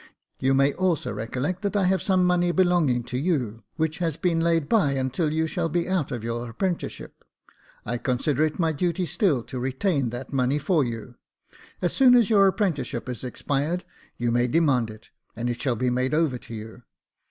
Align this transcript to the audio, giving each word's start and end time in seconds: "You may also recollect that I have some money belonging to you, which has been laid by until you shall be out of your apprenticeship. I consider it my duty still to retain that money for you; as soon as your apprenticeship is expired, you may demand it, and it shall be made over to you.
"You 0.39 0.55
may 0.55 0.73
also 0.73 1.13
recollect 1.13 1.61
that 1.61 1.75
I 1.75 1.83
have 1.83 2.01
some 2.01 2.25
money 2.25 2.51
belonging 2.51 3.03
to 3.03 3.19
you, 3.19 3.61
which 3.75 3.99
has 3.99 4.17
been 4.17 4.39
laid 4.39 4.67
by 4.67 4.93
until 4.93 5.31
you 5.31 5.45
shall 5.45 5.69
be 5.69 5.87
out 5.87 6.11
of 6.11 6.23
your 6.23 6.49
apprenticeship. 6.49 7.23
I 7.85 7.99
consider 7.99 8.43
it 8.45 8.57
my 8.57 8.71
duty 8.73 9.05
still 9.05 9.43
to 9.43 9.59
retain 9.59 10.09
that 10.09 10.33
money 10.33 10.57
for 10.57 10.83
you; 10.83 11.17
as 11.83 11.93
soon 11.93 12.15
as 12.15 12.31
your 12.31 12.47
apprenticeship 12.47 13.07
is 13.07 13.23
expired, 13.23 13.83
you 14.17 14.31
may 14.31 14.47
demand 14.47 14.89
it, 14.89 15.11
and 15.35 15.51
it 15.51 15.61
shall 15.61 15.75
be 15.75 15.91
made 15.91 16.15
over 16.15 16.39
to 16.39 16.53
you. 16.55 16.81